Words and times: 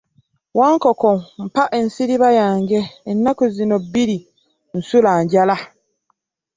Wankoko 0.59 1.09
mpa 1.45 1.63
ensiriba 1.79 2.29
yange 2.39 2.79
ennaku 3.11 3.43
zino 3.55 3.75
bbiri 3.85 4.17
nsula 4.77 5.11
njala. 5.23 5.55